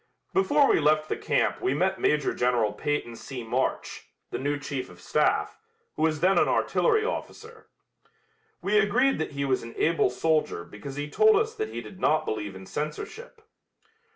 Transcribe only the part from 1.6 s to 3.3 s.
we met Major General Peyton